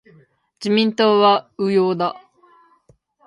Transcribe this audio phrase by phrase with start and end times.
[0.59, 2.15] 自民党は右翼だ。